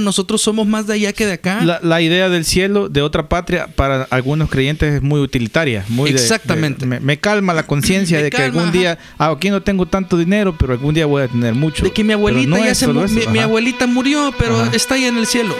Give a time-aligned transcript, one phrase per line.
[0.00, 1.60] nosotros somos más de allá que de acá.
[1.64, 5.84] La, la idea del cielo de otra patria para algunos creyentes es muy utilitaria.
[5.88, 6.80] Muy de- Exactamente.
[6.80, 9.86] de- me, me calma la conciencia de que calma, algún día, ah, aquí no tengo
[9.86, 11.84] tanto dinero, pero algún día voy a tener mucho.
[11.84, 14.70] de que mi abuelita no ya se mi, mi abuelita murió, pero Ajá.
[14.74, 15.54] está ahí en el cielo.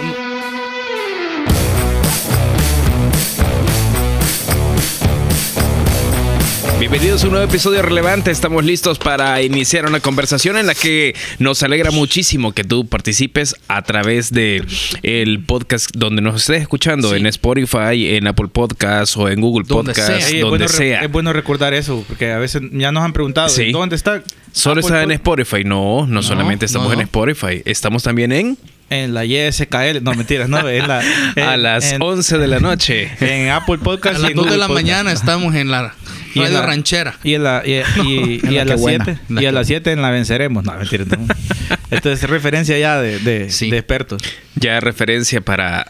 [6.86, 8.30] Bienvenidos a un nuevo episodio relevante.
[8.30, 13.56] Estamos listos para iniciar una conversación en la que nos alegra muchísimo que tú participes
[13.68, 14.62] a través de
[15.02, 17.16] el podcast donde nos estés escuchando, Sí.
[17.16, 20.20] en Spotify, en Apple Podcast o en Google Donde Podcast, sea.
[20.20, 21.00] Sí, es, donde bueno, sea.
[21.00, 23.72] es bueno recordar eso, porque a veces ya nos han preguntado, Sí.
[23.72, 24.22] ¿dónde está?
[24.52, 25.64] Solo Apple está en Spotify.
[25.64, 26.94] No, no, solamente estamos no.
[26.94, 27.62] en Spotify.
[27.64, 28.58] Estamos también en
[28.90, 31.00] En la YSKL, no mentiras, no, en la,
[31.52, 33.10] a las en, 11 de la noche.
[33.20, 34.84] en Apple Podcast A las en 2 de la Podcast.
[34.86, 35.94] mañana estamos en la
[36.34, 37.18] Y radio la- ranchera.
[37.24, 37.72] Y, en la, y,
[38.06, 39.04] y- y a las buena.
[39.04, 40.64] 7 La y a las 7 en la venceremos.
[40.64, 41.04] No, mentira.
[41.04, 41.26] No.
[41.90, 43.70] Esto es referencia ya de, de, Sí.
[43.70, 44.22] de expertos.
[44.56, 45.86] Ya referencia para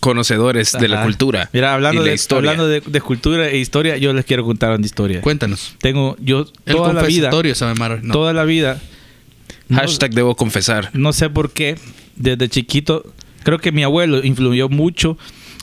[0.00, 1.50] conocedores de la cultura.
[1.52, 2.50] Mira, hablando, y la de, historia.
[2.52, 5.20] hablando de, de cultura e historia, yo les quiero contar una historia.
[5.20, 5.74] Cuéntanos.
[5.78, 7.98] Tengo yo El toda la vida, llama.
[8.02, 8.12] No.
[8.12, 8.80] toda la vida,
[9.68, 10.90] no- Hashtag debo confesar.
[10.94, 11.76] no sé por qué,
[12.16, 15.18] desde chiquito, creo que mi abuelo influyó mucho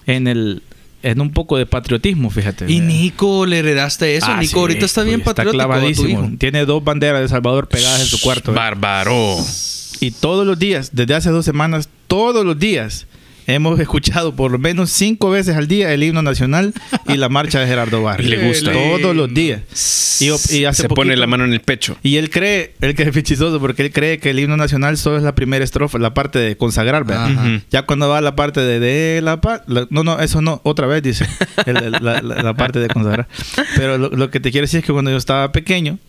[0.05, 0.61] en el
[1.03, 2.71] en un poco de patriotismo, fíjate.
[2.71, 4.27] Y Nico, ¿le heredaste eso?
[4.29, 5.63] Ah, Nico sí, ahorita está bien pues, patriótico.
[5.63, 6.09] tu clavadísimo.
[6.09, 6.31] hijo.
[6.37, 8.51] Tiene dos banderas de Salvador pegadas en su cuarto.
[8.51, 8.55] ¿eh?
[8.55, 9.37] Bárbaro.
[9.99, 13.07] Y todos los días, desde hace dos semanas, todos los días,
[13.47, 16.73] hemos escuchado por lo menos cinco veces al día el himno nacional
[17.07, 18.29] y la marcha de Gerardo Barrio.
[18.29, 18.71] Le gusta.
[18.73, 19.61] Todos los días.
[20.19, 20.25] Y,
[20.57, 21.97] y hace Se pone poquito- la mano en el pecho.
[22.03, 25.17] Y él cree, él que es fichizoso, porque él cree que el himno nacional solo
[25.17, 27.31] es la primera estrofa, la parte de consagrar, ¿verdad?
[27.31, 27.41] Ajá.
[27.47, 27.61] Ujú.
[27.71, 30.87] Ya cuando va la parte de, de la paz, la- no, no, eso no, otra
[30.87, 31.25] vez dice,
[31.65, 33.27] el- el- la, la- la parte de consagrar.
[33.75, 35.99] Pero lo, lo que te quiero decir es que cuando yo estaba pequeño,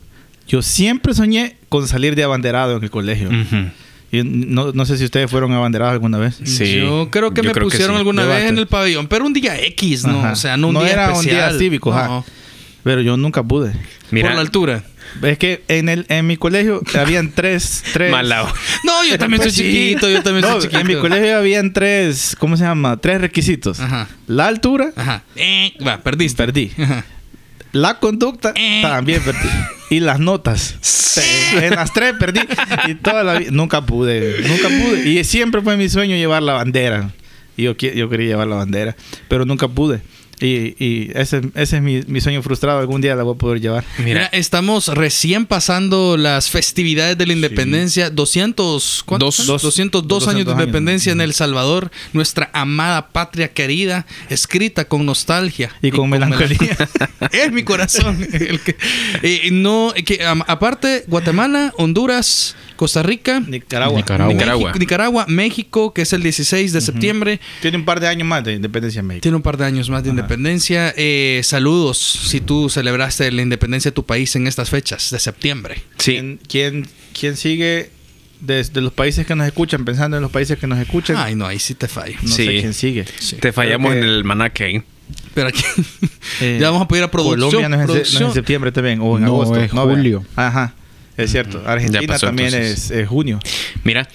[0.49, 3.29] yo siempre soñé con salir de abanderado en el colegio.
[3.29, 3.57] Ujú.
[3.57, 3.71] Y
[4.13, 6.39] no, no sé si ustedes fueron abanderados alguna vez.
[6.45, 6.77] Sí.
[6.81, 7.99] Yo creo que Yo me creo que pusieron sí.
[7.99, 8.41] alguna Debate.
[8.43, 10.19] vez en el pabellón, pero un día X, ¿no?
[10.21, 10.33] Ajá.
[10.33, 12.07] O sea, no un No día era un día cívico, ajá.
[12.09, 12.25] No.
[12.85, 13.73] Pero yo nunca pude.
[14.11, 14.85] Mira, Por la altura.
[15.23, 18.47] Es que en el en mi colegio habían tres, tres Malao.
[18.85, 19.71] No, yo también Pues soy sí.
[19.73, 20.81] chiquito, yo también No, soy chiquito.
[20.81, 22.97] En mi colegio habían tres, ¿cómo se llama?
[22.99, 23.81] Tres requisitos.
[23.81, 24.09] Ajá.
[24.27, 25.23] La altura, Ajá.
[25.37, 26.37] Eh, va, perdiste.
[26.37, 26.73] perdí.
[26.79, 27.05] Ajá.
[27.73, 28.81] La conducta, Eh.
[28.83, 29.49] también perdí.
[29.91, 30.77] Y las notas.
[31.55, 32.41] en las tres perdí.
[32.87, 35.09] Y toda la vida, nunca pude, nunca pude.
[35.09, 37.11] Y siempre fue mi sueño llevar la bandera.
[37.57, 38.97] Y yo, yo quería llevar la bandera,
[39.29, 40.01] pero nunca pude.
[40.41, 42.79] Y, y ese, ese es mi, mi sueño frustrado.
[42.79, 43.85] Algún día la voy a poder llevar.
[43.99, 48.11] Mira, Mira, estamos recién pasando las festividades de la independencia.
[48.11, 49.37] 200, ¿cuántos?
[49.47, 49.61] Dos.
[49.63, 49.69] son?
[49.69, 50.67] 202 años de 200 años.
[50.67, 51.91] independencia en El Salvador.
[52.13, 55.75] Nuestra amada patria querida, escrita con nostalgia.
[55.83, 56.57] Y con melancolía.
[56.57, 58.27] melan- es mi corazón.
[58.33, 58.77] el que,
[59.23, 63.99] eh, no, que, aparte, Guatemala, Honduras, Costa Rica, Nicaragua.
[63.99, 64.33] Nicaragua.
[64.33, 64.65] Nicaragua.
[64.71, 67.41] México- Nicaragua, México, que es el 16 de septiembre.
[67.61, 69.23] Tiene un par de años más de independencia en México.
[69.23, 70.95] Tiene un par de años más de independencia.
[70.97, 75.83] Eh, saludos si tú celebraste la independencia de tu país en estas fechas de septiembre.
[75.99, 76.13] sí.
[76.13, 77.91] ¿Quién, quién, quién sigue
[78.41, 81.17] desde los países que nos escuchan, pensando en los países que nos escuchan?
[81.19, 82.15] Ay, no, ahí sí te fallo.
[82.23, 82.47] no Sí.
[82.47, 83.05] sé quién sigue.
[83.41, 84.83] Te fallamos Creo en que- el manaque.
[85.35, 85.63] Pero aquí
[86.41, 87.51] Eh, ya vamos a pedir a producción.
[87.51, 89.57] Colombia no es, en, no es en septiembre también, o en No, agosto.
[89.57, 90.25] es julio.
[90.37, 90.75] Ajá,
[91.19, 91.63] es cierto.
[91.67, 93.39] Argentina también es junio.
[93.85, 94.09] Mira,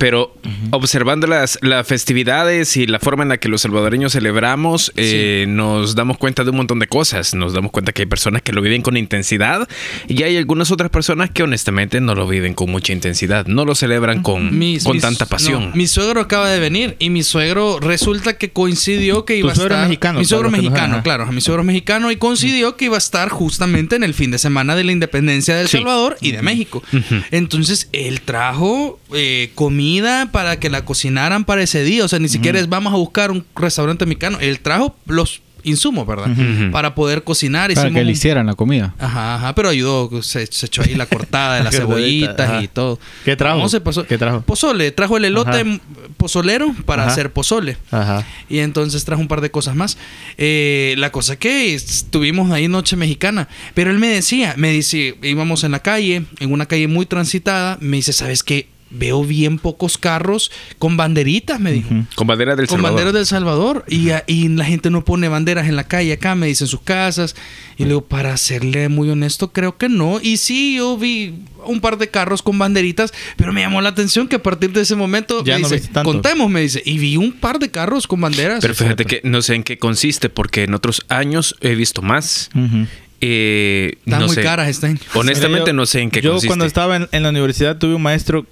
[0.00, 0.34] pero
[0.70, 5.94] observando las, las festividades y la forma en la que los salvadoreños celebramos, eh, nos
[5.94, 7.34] damos cuenta de un montón de cosas.
[7.34, 9.68] Nos damos cuenta que hay personas que lo viven con intensidad
[10.08, 13.44] y hay algunas otras personas que honestamente no lo viven con mucha intensidad.
[13.46, 15.68] No lo celebran con, Mis- con mis- tanta pasión.
[15.70, 19.52] no, mi suegro acaba de venir y mi suegro resulta que coincidió que iba a
[19.52, 19.82] estar.
[19.82, 21.26] mexicano, mi suegro mexicano, claro.
[21.30, 24.74] Mi suegro mexicano y coincidió que iba a estar justamente en el fin de semana
[24.76, 25.76] de la independencia de El Sí.
[25.76, 26.82] Salvador y de México.
[27.30, 29.89] Entonces él trajo eh, comida
[30.32, 32.04] para que la cocinaran para ese día.
[32.04, 34.38] O sea, ni siquiera es vamos a buscar un restaurante mexicano.
[34.40, 36.28] Él trajo los insumos, ¿verdad?
[36.72, 37.72] Para poder cocinar.
[37.74, 38.94] Para que le hicieran la comida.
[38.98, 42.98] Ajá, ajá, pero ayudó, se, se echó ahí la cortada de las cebollitas y todo.
[43.24, 43.58] ¿Qué trajo?
[43.58, 44.06] No, se pasó.
[44.06, 44.40] ¿Qué trajo?
[44.42, 45.80] Pozole, trajo el elote Ajá.
[46.16, 47.12] pozolero para Ajá.
[47.12, 47.76] hacer pozole.
[47.90, 48.26] Ajá.
[48.48, 49.98] Y entonces trajo un par de cosas más.
[50.38, 53.48] Eh, la cosa que estuvimos ahí noche mexicana.
[53.74, 57.76] Pero él me decía, me dice, íbamos en la calle, en una calle muy transitada,
[57.80, 58.68] me dice, ¿sabes qué?
[58.92, 60.50] Veo bien pocos carros
[60.80, 61.88] con banderitas, me dijo.
[62.16, 62.96] Con bandera del Con Salvador.
[62.96, 63.84] banderas del Salvador.
[63.88, 67.36] Y, la gente no pone banderas en la calle acá, me dicen sus casas.
[67.78, 70.18] Y luego, para serle muy honesto, creo que no.
[70.20, 71.34] Y sí, yo vi
[71.64, 74.80] un par de carros con banderitas, pero me llamó la atención que a partir de
[74.80, 76.82] ese momento, Ya me no dice, contemos, me dice.
[76.84, 78.60] Y vi un par de carros con banderas.
[78.60, 82.50] Pero fíjate que no sé en qué consiste, porque en otros años he visto más.
[82.56, 82.86] Ujú.
[83.20, 84.42] Eh, Están no muy sé.
[84.42, 84.98] caras, están.
[85.14, 86.48] Honestamente Yo- no sé en qué Yo consiste.
[86.48, 88.46] cuando estaba en, en la universidad tuve un maestro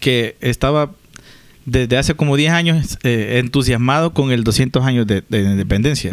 [0.00, 0.90] que estaba
[1.64, 6.10] desde hace como 10 años eh, entusiasmado con el 200 años de, de independencia.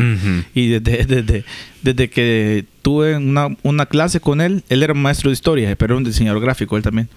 [0.56, 1.46] Y desde, desde,
[1.84, 5.94] desde que tuve una, una clase con él, él era un maestro de historia, pero
[5.94, 7.08] era un diseñador gráfico él también.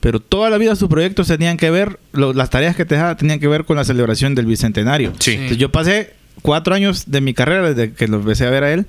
[0.00, 3.16] Pero toda la vida sus proyectos tenían que ver, lo- las tareas que te dejaba
[3.16, 5.12] tenían que ver con la celebración del Bicentenario.
[5.18, 5.32] Sí.
[5.32, 6.12] Entonces, yo pasé
[6.42, 8.86] cuatro años de mi carrera, desde que lo empecé a ver a él,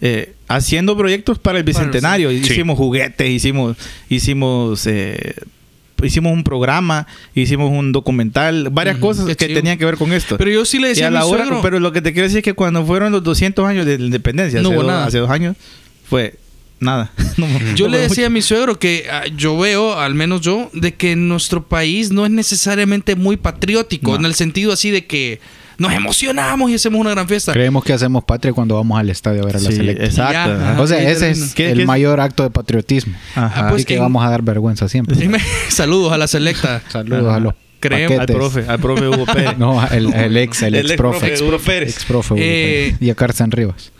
[0.00, 2.30] eh, haciendo proyectos para el Bicentenario.
[2.30, 2.36] sí.
[2.38, 3.76] Hicimos juguetes, hicimos,
[4.08, 5.34] hicimos, eh,
[6.06, 9.54] hicimos un programa, hicimos un documental, varias cosas que chido.
[9.58, 10.36] tenían que ver con esto.
[10.38, 11.62] Pero yo sí le Y decía a a mi la hora, suegro.
[11.62, 14.04] pero lo que te quiero decir es que cuando fueron los 200 años de la
[14.04, 15.06] independencia, No hace, hubo dos, nada.
[15.06, 15.56] hace dos años,
[16.08, 16.34] fue
[16.80, 17.10] nada.
[17.36, 20.70] No, Yo no le decía a mi suegro que ah, yo veo, al menos yo,
[20.72, 24.16] de que nuestro país no es necesariamente muy patriótico, No.
[24.18, 25.40] en el sentido así de que
[25.78, 27.52] nos emocionamos y hacemos una gran fiesta.
[27.52, 30.04] Creemos que hacemos patria cuando vamos al estadio a ver a la Sí, selecta.
[30.04, 30.32] exacto.
[30.32, 30.80] Ya, ajá.
[30.82, 31.86] O sea, ese es ¿Qué- el qué es?
[31.86, 33.14] mayor acto de patriotismo.
[33.34, 33.52] Ajá.
[33.54, 35.16] Ah, pues, Así que en- vamos a dar vergüenza siempre.
[35.16, 35.38] Dime,
[35.68, 36.82] Saludos a la selecta.
[36.88, 39.56] Saludos a los Creemos- al profe, al profe Hugo Pérez.
[39.56, 41.28] No, el, el ex, el, ex profe.
[41.28, 41.90] ex Hugo Pérez.
[41.94, 42.34] Ex profe.
[42.34, 43.02] Hugo Eh, Pérez.
[43.02, 43.92] y a Carson Rivas.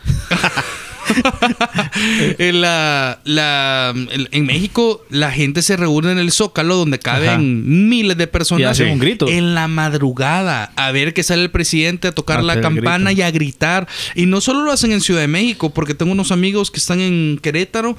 [2.39, 3.95] en, la, la-
[4.31, 7.39] en- México la gente se reúne en el Zócalo donde caben Ajá.
[7.39, 8.61] miles de personas.
[8.61, 9.29] Y hacen un grito.
[9.29, 13.21] En la madrugada a ver que sale el presidente a tocar A la campana grito.
[13.21, 13.89] y a gritar.
[14.15, 17.01] Y no solo lo hacen en Ciudad de México, porque tengo unos amigos que están
[17.01, 17.97] en Querétaro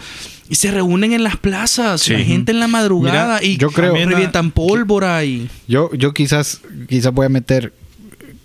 [0.50, 2.02] y se reúnen en las plazas.
[2.02, 2.14] Sí.
[2.14, 5.48] La gente en la madrugada Mira, y yo creo- revientan pólvora y...
[5.68, 7.74] Yo, yo quizás, quizás voy a meter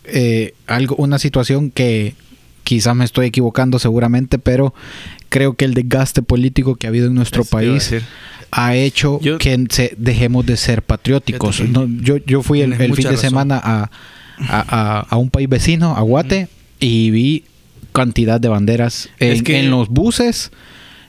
[0.05, 2.15] eh, algo, una situación que
[2.65, 4.75] quizás me estoy equivocando seguramente, pero
[5.29, 7.95] creo que el desgaste político que ha habido en nuestro Eso país
[8.51, 11.61] ha hecho Yo- que se- dejemos de ser patrióticos.
[11.69, 13.17] No, yo, yo fui el, fin de razón.
[13.19, 13.91] semana a,
[14.39, 16.49] a- a- a un país vecino, a Guate,
[16.81, 17.45] y vi
[17.93, 20.51] cantidad de banderas en, Es que- en los buses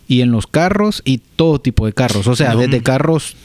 [0.08, 2.28] y en los carros y todo tipo de carros.
[2.28, 2.60] O sea, No.
[2.60, 3.36] desde carros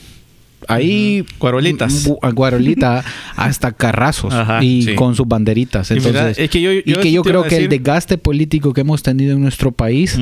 [0.69, 2.09] ahí Guarolitas.
[2.35, 3.05] guarolita
[3.37, 4.95] hasta carrazos Ajá, y sí.
[4.95, 5.91] con sus banderitas.
[5.91, 8.83] Y mira, Entonces, es que yo- y que yo creo que el desgaste político que
[8.83, 10.17] hemos tenido en nuestro país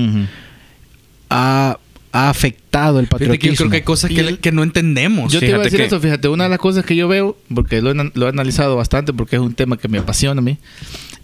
[1.30, 1.78] ha,
[2.12, 3.52] ha afectado el Fíjate que patriotismo.
[3.52, 5.32] yo creo que hay cosas que, el- que no entendemos.
[5.32, 7.08] Yo te iba a Fíjate decir que- eso, fíjate, una de las cosas que yo
[7.08, 9.98] veo, porque lo he, an- lo he analizado bastante, porque es un tema que me
[9.98, 10.58] apasiona a mí,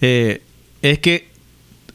[0.01, 0.43] eh,
[0.83, 1.29] es que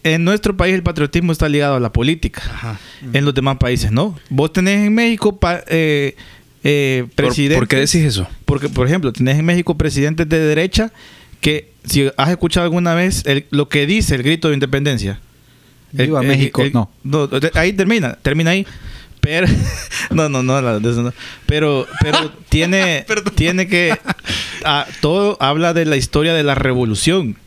[0.04, 2.42] en nuestro país el patriotismo está ligado a la política.
[2.51, 2.80] Ajá.
[3.13, 4.18] En los demás países, ¿no?
[4.30, 6.16] Vos tenés en México pa- eh,
[6.63, 7.57] eh, ¿Por, presidentes...
[7.59, 8.27] por qué decís eso?
[8.45, 10.91] Porque, por ejemplo, tenés en México presidentes de derecha
[11.41, 15.19] que, si has escuchado alguna vez el- lo que dice el grito de independencia.
[15.91, 16.63] Viva México,
[17.03, 17.29] no.
[17.53, 18.65] Ahí termina, termina ahí.
[19.21, 19.47] Pero,
[20.11, 21.13] no, no, no.
[21.45, 23.97] Pero, pero tiene, tiene que,
[25.01, 27.38] todo habla de la historia de la revolución.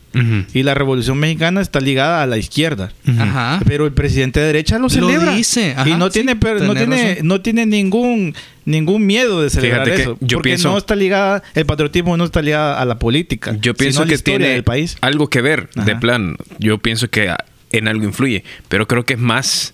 [0.53, 2.91] Y la revolución mexicana está ligada a la izquierda.
[3.17, 3.59] Ajá.
[3.65, 5.33] Pero el presidente de derecha lo Lo celebra.
[5.35, 7.27] dice, ajá, y no sí, tiene, pero no tiene, razón.
[7.27, 10.17] no tiene ningún, ningún miedo de celebrar Fíjate que eso.
[10.21, 13.53] yo porque pienso- no está ligada, el patriotismo no está ligado a la política.
[13.53, 14.97] Yo sino pienso a la que tiene del país.
[15.01, 16.35] algo que ver, de plan.
[16.59, 17.33] Yo pienso que
[17.71, 19.73] en algo influye, pero creo que es más,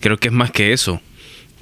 [0.00, 1.00] creo que es más que eso.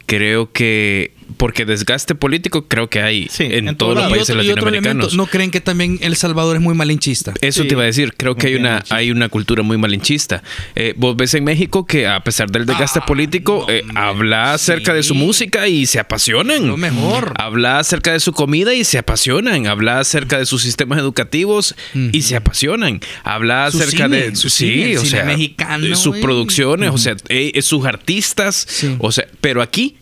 [0.08, 4.31] Creo que porque desgaste político creo que hay Sí, en, en todos todo los países
[4.31, 5.14] otro, elemento, latinoamericanos.
[5.14, 7.34] ¿no creen que también El Salvador es muy malinchista?
[7.43, 7.69] Eso Sí.
[7.69, 8.96] te iba a decir, creo que hay una, malinchista.
[8.96, 10.43] hay una cultura muy malinchista.
[10.75, 14.55] Eh, vos ves en México que a pesar del desgaste Ah, político, no, eh, habla
[14.55, 16.66] acerca de su música y se apasionan.
[16.66, 17.34] Lo mejor.
[17.37, 19.66] Habla acerca de su comida y se apasionan.
[19.66, 23.00] Habla acerca de sus sistemas educativos y se apasionan.
[23.22, 26.91] Habla Su acerca cine, de su sí, cine, o cine sea, mexicano, eh, sus producciones,
[26.91, 28.96] o sea, eh, sus artistas, Sí.
[28.98, 29.97] o sea, pero aquí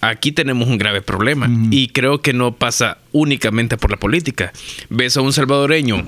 [0.00, 4.52] Aquí tenemos un grave problema y creo que no pasa únicamente por la política.
[4.88, 6.04] Ves a un salvadoreño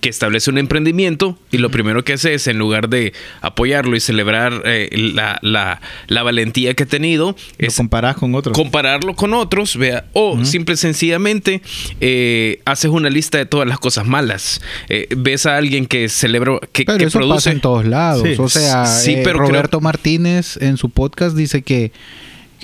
[0.00, 4.00] que establece un emprendimiento y lo primero que hace es, en lugar de apoyarlo y
[4.00, 7.76] celebrar eh, la, la- la valentía que ha tenido, es
[8.20, 8.56] con otros.
[8.56, 11.60] compararlo con otros, vea, o simple y sencillamente
[12.00, 14.60] eh, haces una lista de todas las cosas malas.
[14.88, 17.34] Eh, ves a alguien que celebra, que, Pero que eso produce.
[17.34, 18.22] pasa en todos lados.
[18.22, 18.34] Sí.
[18.38, 21.90] O sea, Sí, eh, pero Roberto Martínez en su podcast dice que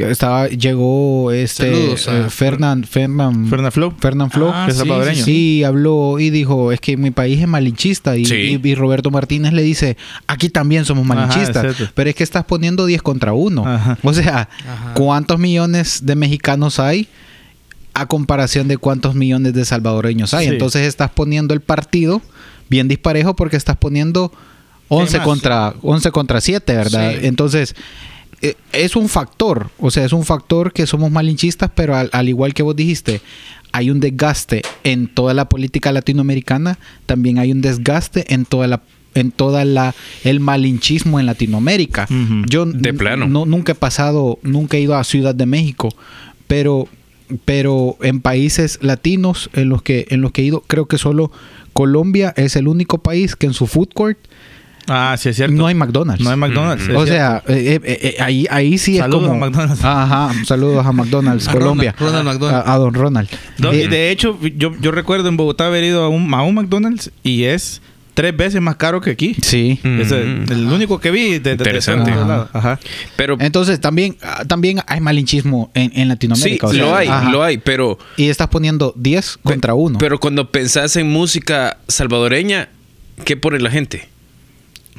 [0.04, 1.96] estaba llegó este eh,
[2.28, 3.94] Fernan Fernan Fernan Flow.
[3.98, 4.50] Fernan Flo.
[4.52, 4.68] Ah,
[5.14, 8.16] sí, habló y dijo, es que mi país es malinchista.
[8.16, 8.60] Y, Sí.
[8.62, 11.76] y- y Roberto Martínez le dice, aquí también somos malinchistas.
[11.94, 13.66] pero es que estás poniendo 10 contra 1.
[13.66, 13.98] Ajá.
[14.02, 14.94] O sea, Ajá.
[14.94, 17.08] ¿cuántos millones de mexicanos hay
[17.94, 20.46] a comparación de cuántos millones de salvadoreños hay?
[20.48, 20.52] Sí.
[20.52, 22.20] Entonces estás poniendo el partido
[22.68, 24.32] bien disparejo porque estás poniendo
[24.88, 25.24] 11 más?
[25.26, 27.12] contra, 11 contra 7, ¿verdad?
[27.12, 27.26] Sí.
[27.26, 27.74] Entonces...
[28.42, 32.28] eh, Es un factor, o sea, es un factor que somos malinchistas, pero al, al
[32.28, 33.20] igual que vos dijiste,
[33.72, 38.82] hay un desgaste en toda la política latinoamericana, también hay un desgaste en toda la
[39.14, 42.06] en toda la el malinchismo en Latinoamérica.
[42.48, 43.26] Yo De plano.
[43.26, 45.88] no- nunca he pasado, nunca he ido a Ciudad de México,
[46.46, 46.86] pero
[47.46, 51.32] pero en países latinos en los que en los que he ido, creo que solo
[51.72, 54.18] Colombia es el único país que en su food court
[54.88, 55.54] Ah, sí, es cierto.
[55.54, 56.22] no hay McDonald's.
[56.22, 56.86] No hay McDonald's.
[56.88, 56.90] Mm.
[56.92, 59.44] es o sea, eh, eh, eh, ahí, ahí sí Saludos es como...
[59.44, 59.84] a McDonald's.
[59.84, 61.94] Ajá, saludos a McDonald's, A Colombia.
[61.98, 62.68] Ronald- Ronald McDonald.
[62.68, 63.28] A, a don Ronald.
[63.58, 66.42] No, Eh, y de hecho, yo, yo recuerdo en Bogotá haber ido a un, a
[66.42, 67.82] un McDonald's y es
[68.14, 69.36] tres veces más caro que aquí.
[69.42, 69.78] sí.
[69.82, 70.00] Mm.
[70.00, 72.12] Es el, el único que vi de, de- de Interesante.
[72.12, 72.48] todos Ajá.
[72.54, 72.80] Ajá.
[73.16, 74.16] Pero Entonces también,
[74.46, 76.66] también hay malinchismo en, en sí, Latinoamérica.
[76.68, 77.30] o sea, lo hay, ajá.
[77.30, 77.98] lo hay, pero...
[78.16, 79.98] Y estás poniendo 10 contra 1.
[79.98, 82.68] Pero cuando pensás en música salvadoreña,
[83.24, 84.08] ¿qué pone la gente?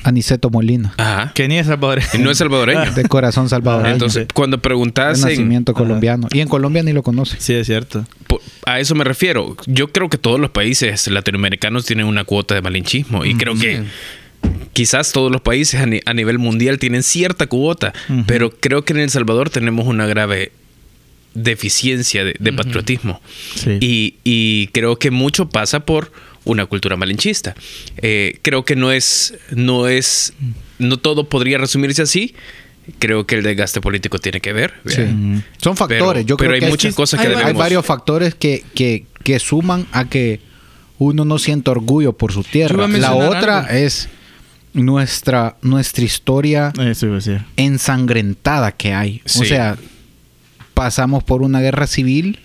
[0.04, 0.94] Aniceto Molina.
[0.98, 1.32] Ajá.
[1.34, 2.00] Que ni es Salvador.
[2.14, 2.92] Y no es salvadoreño.
[2.94, 3.94] De corazón salvadoreño.
[3.94, 6.28] Entonces, cuando de preguntas en, nacimiento colombiano.
[6.32, 7.38] Y en Colombia ni lo conoce.
[7.40, 8.06] Sí, es cierto.
[8.66, 9.56] a eso me refiero.
[9.66, 13.84] Yo creo que todos los países latinoamericanos tienen una cuota de malinchismo y creo que
[14.74, 17.94] quizás todos los países a, ni- a nivel mundial tienen cierta cuota,
[18.28, 20.52] pero creo que en El Salvador tenemos una grave
[21.34, 23.22] deficiencia de, de patriotismo
[23.56, 23.78] Sí.
[23.80, 26.12] y, y creo que mucho pasa por
[26.48, 27.56] una cultura malinchista.
[27.98, 30.34] Eh, creo que no es, no es,
[30.80, 32.34] no todo podría resumirse así.
[33.00, 34.74] Creo que el desgaste político tiene que ver.
[34.86, 35.04] Sí.
[35.62, 36.24] Son factores.
[36.24, 38.64] Pero- Yo pero creo hay que muchas cosas que hay, debemos- hay varios factores que,
[38.74, 40.40] que, que suman a que
[40.98, 42.88] uno no sienta orgullo por su tierra.
[42.88, 43.72] La otra algo.
[43.74, 44.08] es
[44.74, 46.72] nuestra, nuestra historia
[47.58, 49.22] ensangrentada que hay.
[49.26, 49.46] O Sí.
[49.46, 49.78] sea,
[50.74, 52.40] pasamos por una guerra civil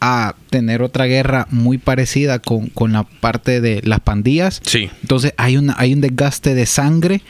[0.00, 4.60] a tener otra guerra muy parecida con, con la parte de las pandillas.
[4.64, 4.90] Sí.
[5.02, 7.22] Entonces hay, una, hay un desgaste de sangre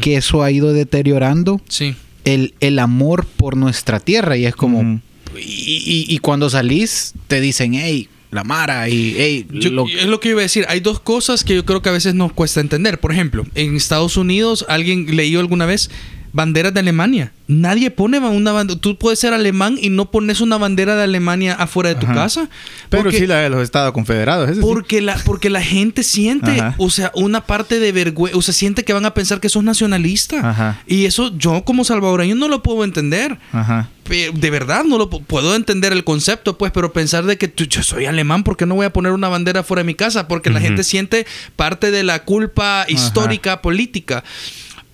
[0.00, 1.94] que eso ha ido deteriorando Sí.
[2.24, 5.00] el, el amor por nuestra tierra y es como...
[5.36, 10.06] Y, y- y cuando salís te dicen, hey, la Mara y hey, Yo- lo- es
[10.06, 10.64] lo que iba a decir.
[10.68, 12.98] Hay dos cosas que yo creo que a veces nos cuesta entender.
[12.98, 15.90] Por ejemplo, en Estados Unidos, alguien leyó alguna vez
[16.32, 17.32] banderas de Alemania.
[17.46, 18.78] Nadie pone una bandera.
[18.78, 22.14] Tú puedes ser alemán y no pones una bandera de Alemania afuera de tu Ajá.
[22.14, 22.48] casa.
[22.90, 24.50] Pero Porque- sí la de los Estados Confederados.
[24.50, 24.60] ese sí.
[24.60, 26.74] Porque la, porque la gente siente, Ajá.
[26.76, 29.64] o sea, una parte de vergüenza, o sea, siente que van a pensar que sos
[29.64, 30.50] nacionalista.
[30.50, 30.82] Ajá.
[30.86, 33.38] Y eso yo como salvadoreño no lo puedo entender.
[33.52, 33.88] Ajá.
[34.08, 37.82] De verdad, no lo pu- puedo entender el concepto, pues, pero pensar de que yo
[37.82, 40.28] soy alemán, ¿por qué no voy a poner una bandera fuera de mi casa?
[40.28, 44.24] Porque la gente siente parte de la culpa histórica, política.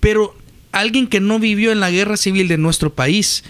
[0.01, 0.35] Pero
[0.75, 3.43] alguien que no vivió en la guerra civil de nuestro país,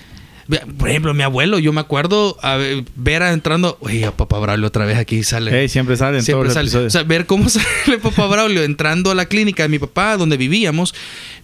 [0.78, 2.58] por ejemplo, mi abuelo, yo me acuerdo a
[2.96, 5.68] ver, a entrando, oye, papá Braulio otra vez aquí sale.
[5.70, 6.86] Siempre sale en Siempre todos sale.
[6.86, 10.38] O sea, ver cómo sale papá Braulio entrando a la clínica de mi papá, donde
[10.38, 10.94] vivíamos,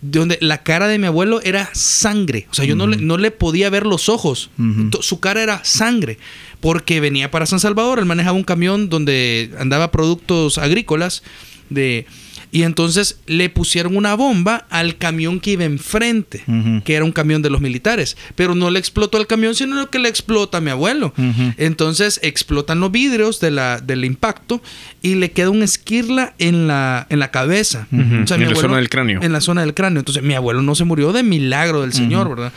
[0.02, 2.46] donde la cara de mi abuelo era sangre.
[2.52, 4.52] O sea, yo no, le, no le podía ver los ojos.
[5.00, 6.20] Su cara era sangre.
[6.60, 11.24] Porque venía para San Salvador, él manejaba un camión donde andaba productos agrícolas.
[11.72, 12.06] De,
[12.53, 16.43] y entonces le pusieron una bomba al camión que iba enfrente,
[16.84, 18.17] que era un camión de los militares.
[18.36, 21.13] Pero no le explotó el camión, sino lo que le explota a mi abuelo.
[21.58, 24.62] Entonces explotan los vidrios de la, del impacto
[25.01, 27.88] y le queda un esquirla en la, en la cabeza.
[27.91, 28.01] Ujú.
[28.03, 29.22] mi En la abuelo- zona del cráneo.
[29.22, 30.00] En la zona del cráneo.
[30.00, 32.51] Entonces mi abuelo no se murió de milagro del Señor, ¿verdad?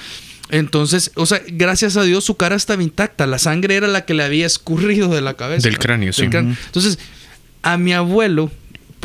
[0.51, 3.27] Entonces, o sea, gracias a Dios su cara estaba intacta.
[3.27, 5.69] La sangre era la que le había escurrido de la cabeza.
[5.69, 6.25] Del cráneo, sí.
[6.25, 6.99] Entonces,
[7.63, 8.51] a mi abuelo,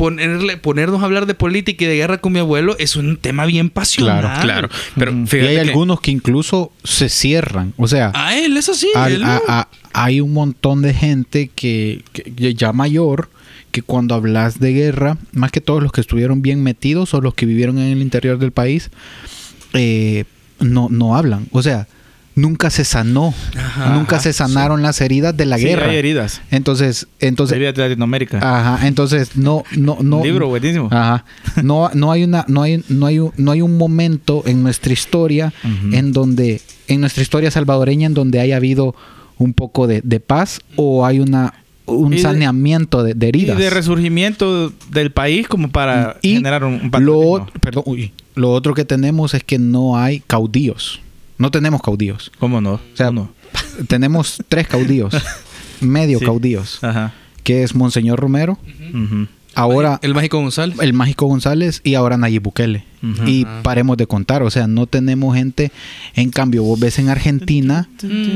[0.00, 3.44] ponerle, ponernos a hablar de política y de guerra con mi abuelo es un tema
[3.44, 4.20] bien pasional.
[4.40, 5.24] Claro, Claro.
[5.28, 7.74] Pero y hay que- algunos que incluso se cierran.
[7.76, 8.88] O sea, A él es así.
[8.94, 9.40] al- él a- no.
[9.46, 13.28] a- hay un montón de gente que, que ya mayor
[13.72, 17.34] que cuando hablas de guerra, más que todos los que estuvieron bien metidos o los
[17.34, 18.90] que vivieron en el interior del país,
[19.74, 20.24] eh,
[20.60, 21.46] no, no hablan.
[21.52, 21.86] O sea,
[22.40, 25.88] nunca se sanó, Ajá, nunca ajá, se sanaron las heridas de la Sí, guerra.
[25.90, 26.40] hay heridas.
[26.50, 28.38] Entonces, entonces, Heridas de Latinoamérica.
[28.38, 30.18] ajá, entonces no, no, no.
[30.18, 30.88] Un libro buenísimo.
[30.90, 31.24] Ajá.
[31.62, 34.92] No, no hay una, no hay, no hay un, no hay un momento en nuestra
[34.92, 35.52] historia
[35.92, 38.94] en donde, en nuestra historia salvadoreña, en donde haya habido
[39.38, 41.54] un poco de, de paz o hay una
[41.86, 43.58] un saneamiento de, de heridas.
[43.58, 48.52] Y de resurgimiento del país como para Y generar un, un lo, perdón, uy, lo
[48.52, 51.00] otro que tenemos es que no hay caudillos.
[51.40, 52.30] No tenemos caudillos.
[52.38, 52.74] ¿Cómo no?
[52.74, 53.32] O sea, ¿Cómo
[53.88, 55.14] tenemos tres caudillos,
[55.80, 56.24] medio Sí.
[56.24, 56.88] caudillos, no?
[56.90, 57.14] Ajá.
[57.42, 58.58] que es Monseñor Romero,
[59.54, 60.76] ahora El mágico González.
[60.80, 62.84] el Mágico González y ahora Nayib Bukele.
[63.26, 63.62] Y Ajá.
[63.62, 65.72] paremos de contar, o sea, no tenemos gente.
[66.14, 67.88] En cambio, vos ves en Argentina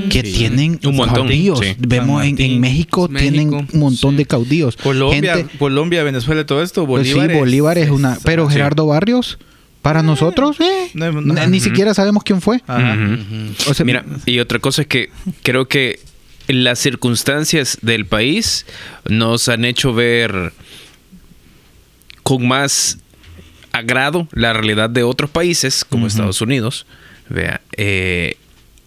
[0.09, 0.33] que Sí.
[0.33, 1.61] tienen Un montón, caudillos.
[1.61, 1.77] sí.
[1.79, 4.17] Vemos en, México, México, tienen un montón sí.
[4.17, 4.77] de caudillos.
[4.77, 6.87] Colombia, Gente- Colombia, Venezuela y todo esto.
[6.87, 8.19] pues sí, Bolívar, Bolívar es una.
[8.25, 8.55] Pero sí.
[8.55, 9.39] Gerardo Barrios,
[9.85, 12.63] para nosotros, eh, No, no, ni- siquiera sabemos quién fue.
[12.67, 12.95] Ajá.
[12.95, 13.71] Ujú.
[13.71, 15.11] O sea, Mira, y otra cosa es que
[15.43, 16.01] creo que
[16.49, 18.65] las circunstancias del país
[19.09, 20.53] nos han hecho ver
[22.23, 22.99] con más
[23.73, 26.07] agrado la realidad de otros países como.
[26.07, 26.87] Estados Unidos.
[27.29, 28.37] Vea, eh,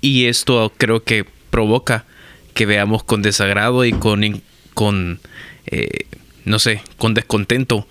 [0.01, 2.06] y esto creo que provoca
[2.54, 4.42] que veamos con desagrado y con,
[4.74, 5.20] con
[5.68, 6.06] eh,
[6.46, 7.88] no sé, con descontento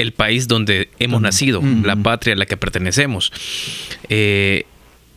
[0.00, 3.32] el país donde hemos nacido, la patria a la que pertenecemos.
[4.08, 4.64] Eh,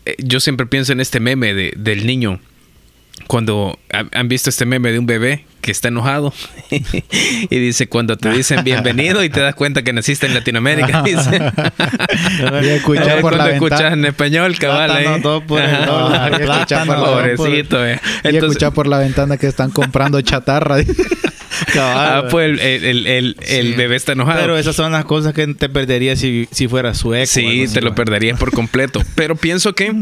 [0.06, 2.40] eh, yo siempre pienso en este meme de- del niño.
[3.28, 6.34] Cuando ha- han visto este meme de un bebé que está enojado
[6.72, 11.02] y dice cuando te dicen bienvenido y te das cuenta que naciste en Latinoamérica.
[11.06, 11.40] dice.
[12.63, 13.94] Y escuchar Eh, por la escuchas ventana.
[14.02, 15.22] en español, cabal.
[16.86, 18.00] Pobrecito, eh.
[18.24, 20.78] Y Entonces, escuchar por la ventana que están comprando chatarra.
[21.78, 24.40] Ah, pues el, el- el- bebé está enojado.
[24.42, 27.28] Pero esas son las cosas que te perderías si, si fuera sueco.
[27.28, 29.02] Sí, te lo perderías por completo.
[29.16, 29.94] Pero pienso que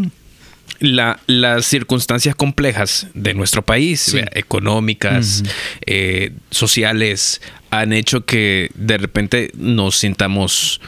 [0.79, 5.43] la- las circunstancias complejas de nuestro país, económicas,
[5.85, 10.81] eh, sociales, han hecho que de repente nos sintamos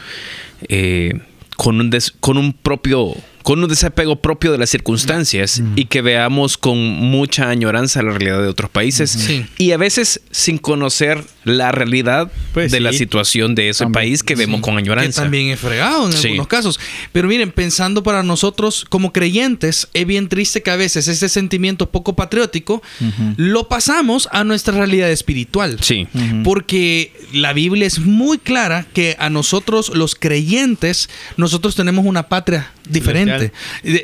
[0.68, 1.14] eh,
[1.56, 6.00] con, un des- con un propio con un desapego propio de las circunstancias y que
[6.02, 9.46] veamos con mucha añoranza la realidad de otros países Sí.
[9.58, 14.22] y a veces sin conocer la realidad Pues de la situación de ese También, país
[14.22, 15.22] que vemos con Que añoranza.
[15.22, 16.80] también es fregado en algunos casos.
[17.12, 21.90] Pero miren, pensando para nosotros como creyentes, es bien triste que a veces ese sentimiento
[21.90, 22.82] poco patriótico
[23.36, 25.76] lo pasamos a nuestra realidad espiritual.
[25.82, 26.08] Sí.
[26.44, 32.72] Porque la Biblia es muy clara que a nosotros los creyentes, nosotros tenemos una patria
[32.88, 33.33] diferente.
[33.38, 33.52] De,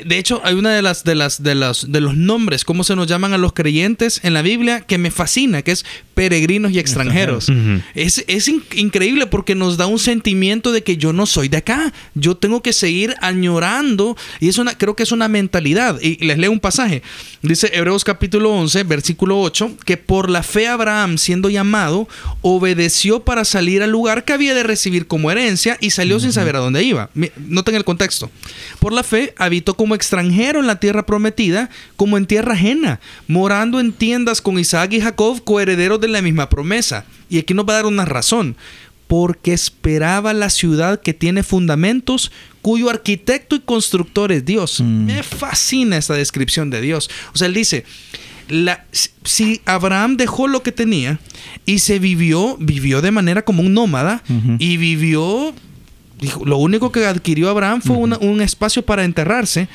[0.05, 2.95] de hecho, hay una de las de las de las de los nombres, cómo se
[2.95, 5.85] nos llaman a los creyentes en la Biblia, que me fascina, que es
[6.21, 7.51] peregrinos y extranjeros.
[7.95, 11.57] Es, es in- increíble porque nos da un sentimiento de que yo no soy de
[11.57, 11.91] acá.
[12.13, 14.15] Yo tengo que seguir añorando.
[14.39, 15.99] Y es una, creo que es una mentalidad.
[15.99, 17.01] Y les leo un pasaje.
[17.41, 22.07] Dice Hebreos capítulo 11, versículo 8, que por la fe Abraham, siendo llamado,
[22.41, 26.55] obedeció para salir al lugar que había de recibir como herencia y salió sin saber
[26.55, 27.09] a dónde iba.
[27.47, 28.29] Noten el contexto.
[28.79, 33.79] Por la fe habitó como extranjero en la tierra prometida, como en tierra ajena, morando
[33.79, 37.05] en tiendas con Isaac y Jacob, coherederos de la misma promesa.
[37.29, 38.55] Y aquí nos va a dar una razón.
[39.07, 44.79] Porque esperaba la ciudad que tiene fundamentos, cuyo arquitecto y constructor es Dios.
[44.79, 47.09] Me fascina esta descripción de Dios.
[47.33, 47.83] O sea, él dice,
[48.47, 48.85] la-
[49.25, 51.19] si Abraham dejó lo que tenía
[51.65, 54.23] y se vivió, vivió de manera como un nómada
[54.59, 55.53] y vivió,
[56.21, 59.67] dijo, lo único que adquirió Abraham fue una- un espacio para enterrarse,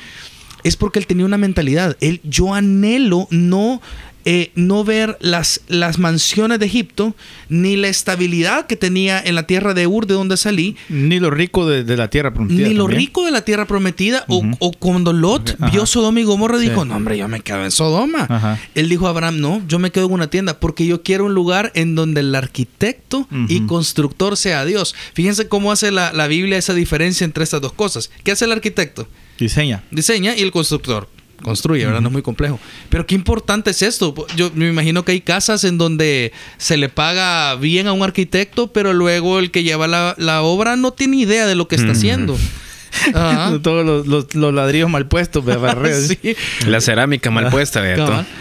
[0.63, 1.95] es porque él tenía una mentalidad.
[2.01, 3.81] Él, yo anhelo no,
[4.25, 7.15] eh, no ver las, las mansiones de Egipto
[7.49, 11.29] ni la estabilidad que tenía en la tierra de Ur, de donde salí, Ni lo
[11.31, 12.67] rico de, de la tierra prometida.
[12.67, 12.99] ni lo también.
[13.01, 15.71] rico de la tierra prometida, o, o cuando Lot Ajá.
[15.71, 18.25] vio Sodoma y Gomorra, dijo, no hombre, yo me quedo en Sodoma.
[18.29, 18.59] Ajá.
[18.75, 21.33] Él dijo a Abraham, no, yo me quedo en una tienda porque yo quiero un
[21.33, 24.93] lugar en donde el arquitecto y constructor sea Dios.
[25.13, 28.11] Fíjense cómo hace la, la Biblia esa diferencia entre estas dos cosas.
[28.23, 29.07] ¿Qué hace el arquitecto?
[29.39, 29.83] Diseña.
[29.91, 31.07] Diseña y el constructor
[31.43, 32.01] construye, ¿verdad?
[32.01, 32.59] No es muy complejo.
[32.89, 34.13] Pero qué importante es esto.
[34.35, 38.67] Yo me imagino que hay casas en donde se le paga bien a un arquitecto,
[38.73, 41.91] pero luego el que lleva la, la obra no tiene idea de lo que está
[41.91, 42.37] haciendo.
[43.13, 43.59] Ajá.
[43.61, 45.43] Todos los, los- los ladrillos mal puestos.
[46.07, 46.35] Sí.
[46.67, 47.81] La cerámica mal puesta,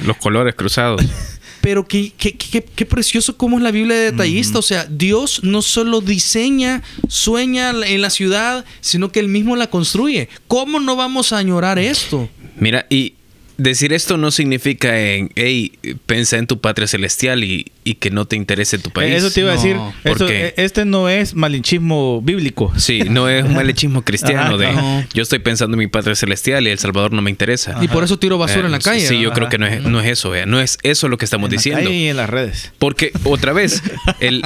[0.05, 1.03] los colores cruzados.
[1.61, 4.59] Pero qué, qué, qué- qué precioso cómo es la Biblia de detallista.
[4.59, 9.67] O sea, Dios no solo diseña, sueña en la ciudad, sino que Él mismo la
[9.69, 10.29] construye.
[10.47, 12.29] ¿Cómo no vamos a añorar esto?
[12.59, 13.14] Mira, y
[13.57, 15.73] decir esto no significa en, hey,
[16.07, 19.14] pensa en tu patria celestial y, y que no te interese tu país.
[19.14, 19.77] Eso te iba a decir.
[20.03, 20.46] ¿Por Esto- qué?
[20.49, 22.72] eh, este no es malinchismo bíblico.
[22.77, 25.05] Sí, no es un malechismo cristiano Ajá, de no.
[25.14, 27.79] yo estoy pensando en mi patria celestial y El Salvador no me interesa.
[27.81, 29.07] Y por eso tiro basura Eh, en la calle.
[29.07, 30.46] Sí, yo creo que no es, no es eso, vea.
[30.46, 31.85] No es eso lo que estamos En la diciendo.
[31.85, 32.72] calle y en las redes.
[32.81, 33.83] Porque, otra vez,
[34.20, 34.42] el,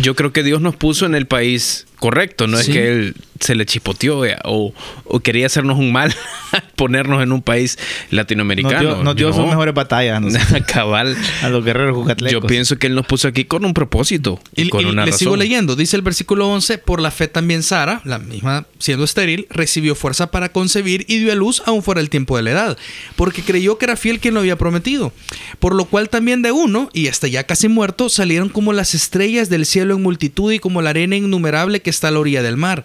[0.00, 2.46] yo creo que Dios nos puso en el país correcto.
[2.46, 2.70] No Sí.
[2.70, 4.72] es que Él se le chipoteó vea, o,
[5.04, 6.14] o quería hacernos un mal
[6.76, 7.78] ponernos en un país
[8.10, 8.74] latinoamericano.
[8.82, 9.34] Nos dio, nos dio No.
[9.34, 10.22] sus mejores batallas
[10.72, 11.16] Cabal.
[11.42, 12.32] a los guerreros jucatlecos.
[12.42, 15.04] Yo pienso que Él nos puso aquí con un propósito y, Y, con y una
[15.04, 15.18] le razón.
[15.18, 15.76] sigo leyendo.
[15.76, 20.30] Dice el versículo 11, por la fe también Sara, la misma siendo estéril, recibió fuerza
[20.30, 22.78] para concebir y dio a luz aún fuera el tiempo de la edad,
[23.16, 25.12] porque creyó que era fiel quien lo había prometido.
[25.58, 29.48] Por lo cual también de uno, y hasta ya casi muerto, salieron como las estrellas
[29.48, 32.56] del cielo en multitud y como la arena innumerable que está a la orilla del
[32.56, 32.84] mar.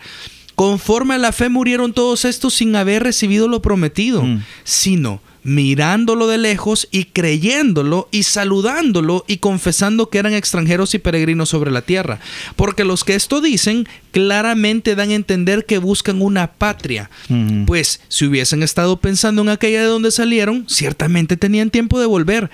[0.55, 4.43] Conforme a la fe murieron todos estos sin haber recibido lo prometido, Mm.
[4.65, 11.49] sino mirándolo de lejos y creyéndolo y saludándolo y confesando que eran extranjeros y peregrinos
[11.49, 12.19] sobre la tierra.
[12.56, 17.10] Porque los que esto dicen claramente dan a entender que buscan una patria.
[17.30, 17.65] Ujú.
[17.65, 22.49] Pues si hubiesen estado pensando en aquella de donde salieron, ciertamente tenían tiempo de volver,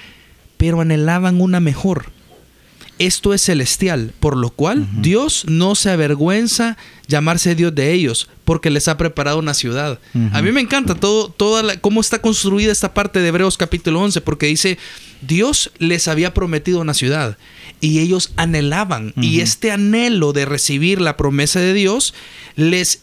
[0.57, 2.07] pero anhelaban una mejor.
[2.97, 8.69] Esto es celestial, por lo cual Dios no se avergüenza llamarse Dios de ellos, porque
[8.69, 9.99] les ha preparado una ciudad.
[10.31, 13.99] A mí me encanta todo, toda la- cómo está construida esta parte de Hebreos capítulo
[14.01, 14.77] 11, porque dice,
[15.21, 17.37] Dios les había prometido una ciudad
[17.81, 19.13] y ellos anhelaban.
[19.17, 22.13] Y este anhelo de recibir la promesa de Dios
[22.55, 23.01] les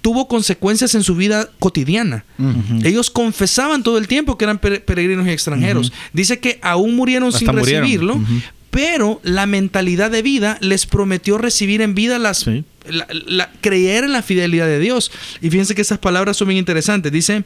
[0.00, 2.24] tuvo consecuencias en su vida cotidiana.
[2.82, 5.92] Ellos confesaban todo el tiempo que eran pere- peregrinos y extranjeros.
[6.12, 7.82] Dice que aún murieron Hasta sin murieron.
[7.84, 8.20] recibirlo.
[8.72, 12.64] Pero la mentalidad de vida les prometió recibir en vida las Sí.
[12.88, 15.12] la- la- creer en la fidelidad de Dios.
[15.40, 17.12] Y fíjense que esas palabras son bien interesantes.
[17.12, 17.44] Dice,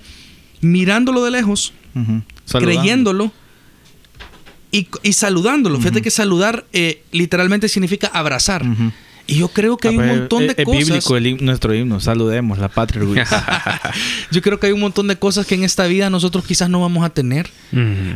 [0.63, 1.73] mirándolo de lejos,
[2.65, 3.33] creyéndolo
[4.73, 5.79] y, y saludándolo.
[5.79, 8.63] Fíjate que saludar eh, literalmente significa abrazar.
[8.67, 8.93] Ujú.
[9.29, 10.85] Y yo creo que hay un montón de es, es cosas.
[10.87, 11.99] bíblico el him- nuestro himno.
[11.99, 13.03] Saludemos la patria.
[14.31, 16.81] Yo creo que hay un montón de cosas que en esta vida nosotros quizás no
[16.81, 17.51] vamos a tener.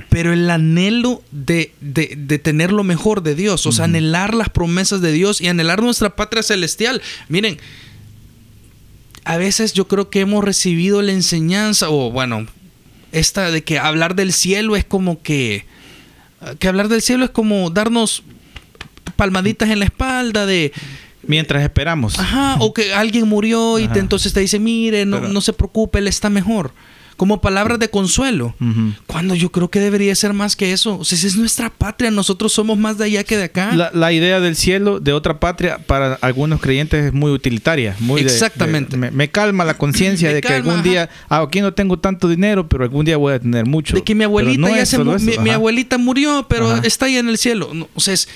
[0.09, 4.51] Pero el anhelo de, de- de tener lo mejor de Dios, o sea, anhelar las
[4.51, 7.03] promesas de Dios y anhelar nuestra patria celestial.
[7.29, 7.59] Miren,
[9.25, 12.46] a veces yo creo que hemos recibido la enseñanza, o bueno,
[13.12, 15.64] esta de que hablar del cielo es como que.
[16.59, 18.23] Que hablar del cielo es como darnos
[19.16, 20.72] palmaditas en la espalda de.
[21.26, 22.18] Mientras esperamos.
[22.18, 25.52] Ajá, o que alguien murió y te, entonces te dice, mire, no, Pero- no se
[25.52, 26.72] preocupe, él está mejor.
[27.16, 28.54] Como palabras de consuelo.
[29.06, 30.96] Cuando yo creo que debería ser más que eso.
[31.00, 32.10] O sea, esa es nuestra patria.
[32.10, 33.72] Nosotros somos más de allá que de acá.
[33.74, 37.94] La, la idea del cielo de otra patria para algunos creyentes es muy utilitaria.
[38.00, 38.92] Muy Exactamente.
[38.92, 42.26] de- me, me calma la conciencia de que algún día, ah, aquí no tengo tanto
[42.26, 43.94] dinero, pero algún día voy a tener mucho.
[43.94, 46.80] de que mi abuelita no ya se mi, abuelita murió, pero Ajá.
[46.86, 47.68] está ahí en el cielo.
[47.74, 48.30] No, o sea, es-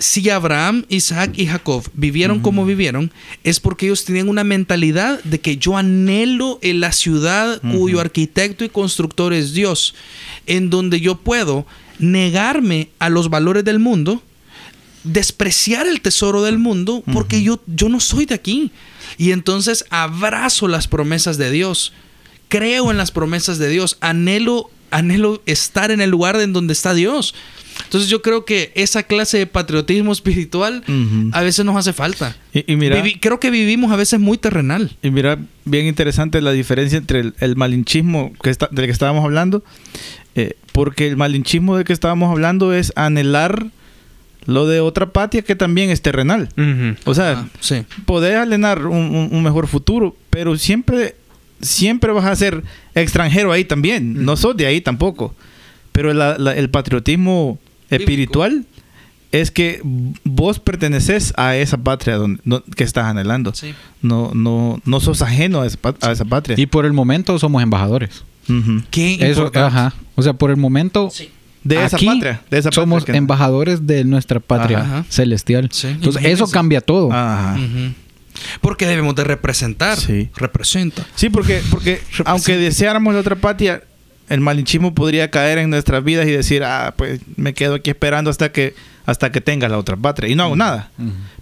[0.00, 3.12] si Abraham, Isaac y Jacob vivieron como vivieron,
[3.44, 8.64] es porque ellos tenían una mentalidad de que yo anhelo en la ciudad cuyo arquitecto
[8.64, 9.94] y constructor es Dios,
[10.46, 11.66] en donde yo puedo
[11.98, 14.22] negarme a los valores del mundo,
[15.04, 18.72] despreciar el tesoro del mundo, porque yo, yo no soy de aquí.
[19.18, 21.92] Y entonces abrazo las promesas de Dios,
[22.48, 26.94] creo en las promesas de Dios, anhelo, anhelo estar en el lugar en donde está
[26.94, 27.34] Dios.
[27.84, 30.82] Entonces yo creo que esa clase de patriotismo espiritual
[31.32, 32.36] a veces nos hace falta.
[32.52, 34.96] Y, y mira, Vivi- creo que vivimos a veces muy terrenal.
[35.02, 39.24] y mira, bien interesante la diferencia entre el, el malinchismo que está, del que estábamos
[39.24, 39.62] hablando,
[40.34, 43.66] eh, porque el malinchismo del que estábamos hablando es anhelar
[44.46, 46.48] lo de otra patria que también es terrenal.
[47.04, 47.84] O sea, Ah, sí.
[48.06, 51.14] podés alenar un, un- un mejor futuro, pero siempre,
[51.60, 52.62] siempre vas a ser
[52.94, 54.24] extranjero ahí también.
[54.24, 55.34] No sos de ahí tampoco.
[55.92, 57.58] Pero la- la- el patriotismo
[57.90, 58.64] espiritual
[59.32, 59.80] es que
[60.24, 63.54] vos perteneces a esa patria donde, no- que estás anhelando.
[63.54, 63.74] Sí.
[64.02, 66.56] No, no, no sos ajeno a esa, a esa patria.
[66.58, 68.24] Y por el momento somos embajadores.
[68.48, 68.82] Ujú.
[68.90, 69.58] Qué Eso, importante.
[69.76, 69.94] ajá.
[70.16, 71.30] O sea, por el momento Sí.
[71.62, 72.40] De esa aquí patria.
[72.50, 75.04] De esa somos que- embajadores de nuestra patria Ajá.
[75.10, 75.68] celestial.
[75.70, 76.44] Sí, Entonces, imagínense.
[76.44, 77.12] eso cambia todo.
[77.12, 77.54] Ajá.
[77.56, 77.92] Ujú.
[78.62, 79.98] Porque debemos de representar.
[79.98, 80.30] Sí.
[80.36, 81.04] Representa.
[81.14, 83.82] Sí, porque, porque aunque deseáramos la otra patria,
[84.30, 88.30] el malinchismo podría caer en nuestras vidas y decir, ah, pues me quedo aquí esperando
[88.30, 90.30] hasta que, hasta que tenga la otra patria.
[90.30, 90.90] Y no hago nada.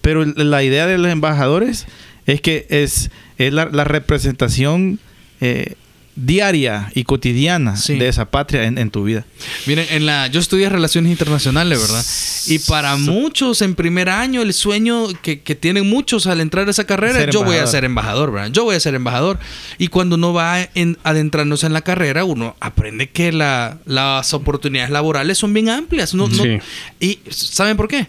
[0.00, 1.86] Pero la idea de los embajadores
[2.26, 4.98] es que es, es la, la representación
[5.42, 5.74] eh,
[6.20, 7.96] diaria y cotidiana Sí.
[7.96, 9.24] de esa patria en, en tu vida.
[9.66, 12.04] Miren, en la, yo estudié relaciones internacionales, ¿verdad?
[12.46, 16.70] Y para muchos en primer año, el sueño que, que tienen muchos al entrar a
[16.70, 18.50] esa carrera, Ser yo voy a ser embajador, ¿verdad?
[18.50, 19.38] Yo voy a ser embajador.
[19.78, 24.90] Y cuando uno va en, adentrándose en la carrera, uno aprende que la- las oportunidades
[24.90, 26.14] laborales son bien amplias.
[26.14, 26.58] No, no- Sí.
[27.00, 28.08] y ¿saben por qué?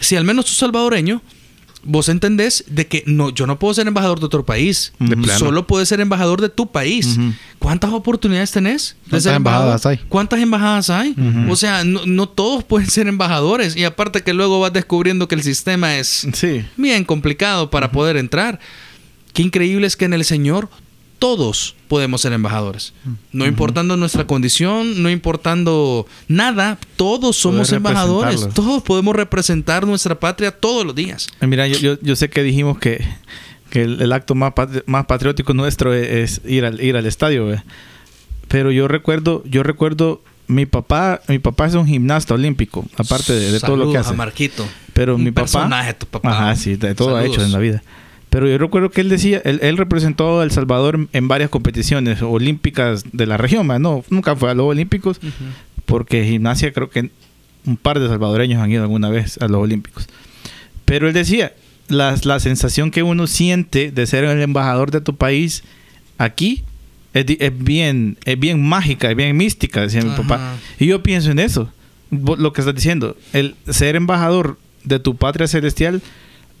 [0.00, 1.22] Si al menos tú salvadoreño,
[1.82, 4.92] vos entendés de que no, yo no puedo ser embajador de otro país.
[4.98, 5.38] De plano.
[5.38, 7.18] Solo puedes ser embajador de tu país.
[7.58, 8.96] ¿Cuántas oportunidades tenés?
[9.04, 9.96] de ¿Cuántas ser embajadas hay?
[10.08, 11.14] ¿Cuántas embajadas hay?
[11.48, 13.76] O sea, no, no todos pueden ser embajadores.
[13.76, 16.64] Y aparte que luego vas descubriendo que el sistema es Sí.
[16.76, 18.60] bien complicado para poder entrar.
[19.32, 20.68] Qué increíble es que en el Señor
[21.20, 22.92] todos podemos ser embajadores.
[23.30, 28.48] No importando nuestra condición, no importando nada, todos somos embajadores.
[28.54, 31.28] Todos podemos representar nuestra patria todos los días.
[31.40, 33.06] Eh, Mira, yo, yo, yo sé que dijimos que,
[33.70, 37.06] que el, el acto más, patri- más patriótico nuestro es, es ir al ir al
[37.06, 37.62] estadio, ¿ve?
[38.48, 43.52] pero yo recuerdo, yo recuerdo mi papá, mi papá es un gimnasta olímpico, aparte de,
[43.52, 44.10] de todo lo que hace.
[44.10, 44.66] a Marquito.
[44.92, 46.30] Pero Un mi papá, personaje, tu papá.
[46.32, 47.36] Ajá, sí, de todo ha Saludos.
[47.36, 47.82] hecho en la vida.
[48.30, 52.22] Pero yo recuerdo que él decía, él, él representó a El Salvador en varias competiciones
[52.22, 53.78] olímpicas de la región, ¿va?
[53.78, 55.20] no, nunca fue a los olímpicos,
[55.84, 57.10] porque gimnasia creo que
[57.66, 60.08] un par de salvadoreños han ido alguna vez a los olímpicos.
[60.84, 61.52] Pero él decía,
[61.88, 65.64] la, la sensación que uno siente de ser el embajador de tu país
[66.16, 66.62] aquí
[67.12, 67.26] es,
[67.58, 70.56] bien, es bien mágica, es bien mística, decía mi papá.
[70.78, 71.72] Y yo pienso en eso,
[72.10, 76.00] lo que estás diciendo, el ser embajador de tu patria celestial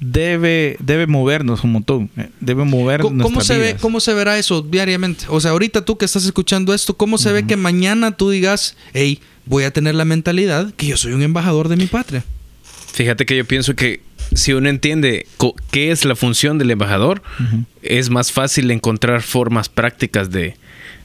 [0.00, 2.10] debe, debe movernos un montón.
[2.16, 3.76] eh, Debe mover ¿Cómo, nuestras se ve.
[3.80, 5.26] ¿Cómo se verá eso diariamente?
[5.28, 8.76] O sea, ahorita tú que estás escuchando esto, ¿cómo se ve que mañana tú digas,
[8.94, 12.24] hey, voy a tener la mentalidad que yo soy un embajador de mi patria?
[12.92, 14.00] Fíjate que yo pienso que
[14.34, 15.26] si uno entiende
[15.70, 17.22] qué es la función del embajador,
[17.82, 20.56] es más fácil encontrar formas prácticas de,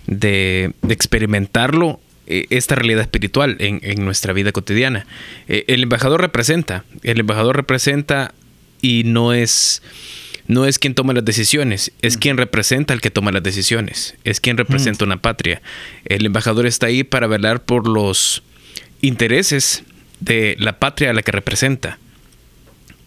[0.07, 5.05] de- de experimentarlo, eh, esta realidad espiritual en, en nuestra vida cotidiana.
[5.47, 8.33] Eh, el embajador representa, el embajador representa
[8.85, 9.81] y no es...
[10.47, 14.39] No es quien toma las decisiones, es quien representa al que toma las decisiones, es
[14.39, 15.59] quien representa una patria.
[16.05, 18.43] El embajador está ahí para velar por los
[19.01, 19.81] intereses
[20.19, 21.97] de la patria a la que representa.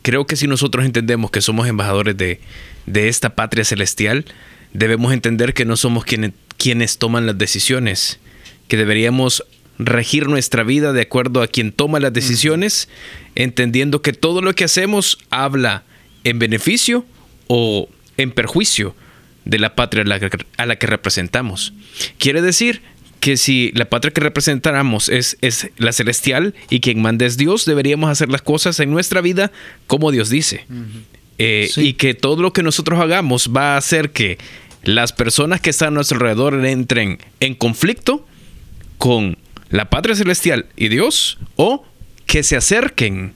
[0.02, 2.40] Creo que si nosotros entendemos que somos embajadores de,
[2.86, 4.24] de esta patria celestial,
[4.72, 8.18] debemos entender que no somos quienes, quienes toman las decisiones,
[8.66, 9.44] que deberíamos
[9.78, 12.88] regir nuestra vida de acuerdo a quien toma las decisiones,
[13.34, 15.84] entendiendo que todo lo que hacemos habla
[16.24, 17.04] en beneficio
[17.46, 18.94] o en perjuicio
[19.44, 21.72] de la patria a la que, a la que representamos.
[22.18, 22.82] Quiere decir
[23.20, 27.64] que si la patria que representamos es, es la celestial y quien manda es Dios,
[27.64, 29.50] deberíamos hacer las cosas en nuestra vida
[29.86, 30.66] como Dios dice.
[31.38, 31.88] Eh, Sí.
[31.88, 34.38] Y que todo lo que nosotros hagamos va a hacer que
[34.82, 38.26] las personas que están a nuestro alrededor entren en conflicto
[38.98, 39.38] con
[39.70, 41.84] la patria celestial y Dios o
[42.26, 43.32] que se acerquen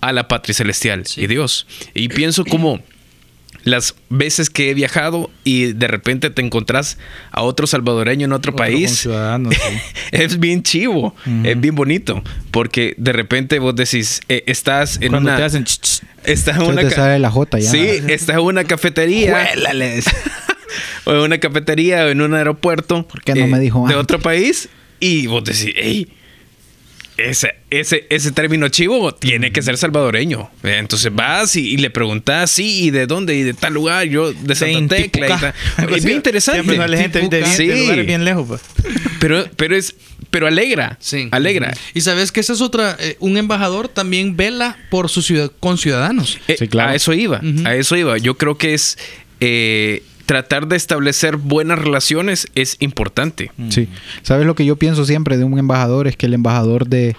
[0.00, 1.66] a la patria celestial y Dios.
[1.94, 2.80] Y pienso como
[3.64, 6.98] las veces que he viajado y de repente te encontrás
[7.30, 9.10] a otro salvadoreño en otro, Otro país, sí.
[10.12, 11.14] es bien chivo,
[11.44, 15.36] es bien bonito, porque de repente vos decís, eh, estás en Cuando una...
[15.36, 17.70] te hacen ch, ch, Estás en una te sale la J ya.
[17.70, 19.48] Sí, estás en una cafetería.
[21.04, 22.98] o en una cafetería o en un aeropuerto.
[22.98, 23.96] eh, ¿Por qué no me dijo De antes?
[23.98, 24.68] otro país.
[25.04, 26.06] Y vos decís, hey,
[27.16, 30.50] ese, ese, ese término chivo tiene que ser salvadoreño.
[30.62, 33.34] Eh, Entonces vas y, y le preguntas, sí, ¿y de dónde?
[33.36, 35.26] Y de tal lugar, yo de Santa Tecla.
[35.26, 35.54] y tal.
[35.96, 36.62] Es bien interesante.
[36.62, 37.66] Siempre sale gente de, de, Sí.
[37.66, 38.46] de lugares bien lejos.
[38.48, 38.62] pues.
[39.20, 39.94] Pero, pero es,
[40.30, 40.96] pero alegra.
[41.00, 41.28] Sí.
[41.30, 41.72] Alegra.
[41.94, 46.38] Y sabes que esa es otra, eh, un embajador también vela por sus ciudad- conciudadanos.
[46.48, 46.90] Eh, Sí, claro.
[46.90, 48.18] A eso iba, a eso iba.
[48.18, 48.98] Yo creo que es
[49.38, 53.50] eh, tratar de establecer buenas relaciones es importante.
[53.68, 53.86] Sí.
[54.22, 56.06] ¿Sabes lo que yo pienso siempre de un embajador?
[56.06, 57.16] Es que el embajador de,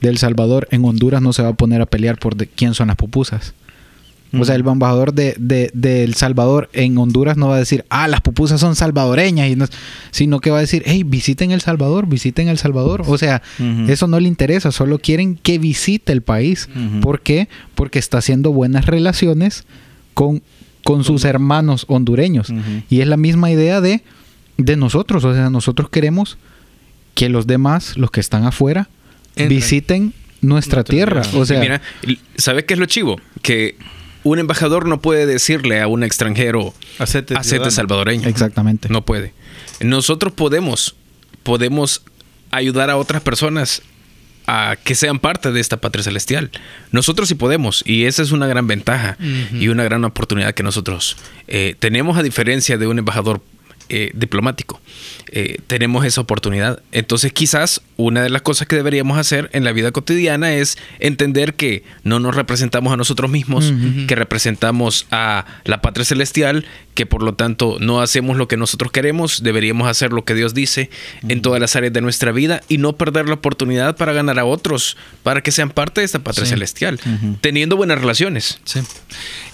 [0.00, 2.72] de El Salvador en Honduras no se va a poner a pelear por de- quién
[2.72, 3.52] son las pupusas.
[4.36, 7.84] O sea, el embajador de, de, de El Salvador en Honduras no va a decir,
[7.90, 9.66] ah, las pupusas son salvadoreñas, y no-
[10.10, 13.04] sino que va a decir, hey, visiten El Salvador, visiten El Salvador.
[13.06, 13.42] O sea,
[13.88, 16.68] eso no le interesa, solo quieren que visite el país.
[17.02, 17.46] ¿Por qué?
[17.76, 19.66] Porque está haciendo buenas relaciones
[20.14, 20.42] con,
[20.84, 22.52] con sus hermanos hondureños.
[22.88, 24.02] Y es la misma idea de,
[24.58, 25.24] de nosotros.
[25.24, 26.38] O sea, nosotros queremos
[27.14, 28.88] que los demás, los que están afuera,
[29.36, 29.48] Entren.
[29.48, 30.02] visiten
[30.40, 31.22] nuestra, Nuestra tierra.
[31.22, 31.38] tierra.
[31.40, 31.80] O sea, Mira,
[32.36, 33.18] ¿sabes qué es lo chivo?
[33.42, 33.76] Que
[34.24, 37.70] un embajador no puede decirle a un extranjero, Hacete hacete ciudadano".
[37.70, 38.28] salvadoreño.
[38.28, 38.88] exactamente.
[38.90, 39.32] No puede.
[39.80, 40.96] Nosotros podemos,
[41.42, 42.02] podemos
[42.50, 43.82] ayudar a otras personas
[44.46, 46.50] a que sean parte de esta patria celestial.
[46.90, 49.16] Nosotros sí podemos y esa es una gran ventaja
[49.52, 51.16] y una gran oportunidad que nosotros
[51.48, 53.40] eh, tenemos a diferencia de un embajador
[53.88, 54.80] eh, diplomático.
[55.30, 56.80] Eh, tenemos esa oportunidad.
[56.92, 61.54] Entonces quizás una de las cosas que deberíamos hacer en la vida cotidiana es entender
[61.54, 63.72] que no nos representamos a nosotros mismos,
[64.06, 68.92] que representamos a la patria celestial, que por lo tanto no hacemos lo que nosotros
[68.92, 70.90] queremos, deberíamos hacer lo que Dios dice
[71.28, 74.44] en todas las áreas de nuestra vida y no perder la oportunidad para ganar a
[74.44, 76.50] otros, para que sean parte de esta patria Sí.
[76.50, 77.00] celestial,
[77.40, 78.60] teniendo buenas relaciones.
[78.64, 78.80] Sí.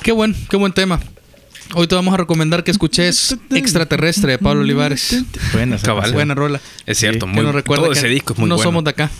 [0.02, 1.00] Qué buen, qué buen tema.
[1.74, 5.22] Hoy te vamos a recomendar que escuches Extraterrestre de Pablo Olivares.
[5.52, 6.12] Buena Cabal.
[6.34, 6.60] rola.
[6.86, 8.68] Es cierto, muy, nos recuerda todo que ese disco es muy no bueno.
[8.68, 9.10] somos de acá.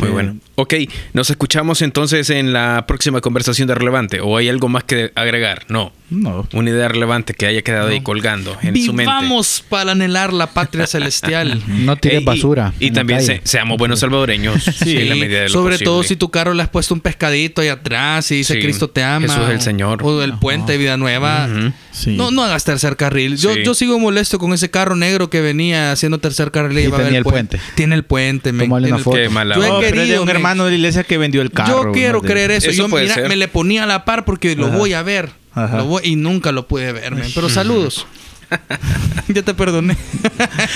[0.00, 0.36] Muy bueno.
[0.56, 0.74] Ok,
[1.12, 4.20] nos escuchamos entonces en la próxima conversación de relevante.
[4.20, 5.64] ¿O hay algo más que agregar?
[5.68, 5.92] No.
[6.08, 6.46] No.
[6.52, 9.02] Una idea relevante que haya quedado ahí colgando en su mente.
[9.12, 11.60] Vivamos para anhelar la patria celestial.
[11.66, 12.72] No tires y- basura.
[12.78, 14.62] Y, la también se- seamos buenos salvadoreños.
[14.86, 15.84] Sí, en la medida de lo sobre posible.
[15.84, 18.88] todo si tu carro le has puesto un pescadito ahí atrás y dice Sí, Cristo
[18.88, 19.26] te ama.
[19.26, 20.00] Jesús es el Señor.
[20.04, 21.48] O el puente de Vida Nueva.
[21.50, 21.72] Ujú.
[21.90, 22.10] Sí.
[22.16, 23.36] No, no hagas tercer carril.
[23.36, 23.62] Yo, Sí.
[23.64, 26.78] yo sigo molesto con ese carro negro que venía haciendo tercer carril.
[26.78, 27.58] Y iba a ver tenía el puente.
[27.74, 28.52] Tiene el puente.
[28.52, 28.68] men.
[28.68, 29.16] Tómale Tiene una el foto.
[29.16, 29.28] puente.
[29.34, 29.68] Mala Yo he.
[29.68, 31.86] No, querido, un hermano de la iglesia que vendió el carro.
[31.86, 32.28] Yo quiero ¿no?
[32.28, 32.70] Creer eso.
[32.70, 35.30] Yo me le ponía a la par porque lo voy a ver.
[35.56, 35.78] Ajá.
[35.78, 37.30] Lo voy- y nunca lo pude ver, men.
[37.34, 38.06] Pero saludos.
[39.28, 39.96] ya te perdoné.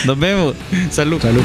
[0.05, 0.57] Nos vemos.
[0.91, 1.21] Salud.
[1.23, 1.43] Salud.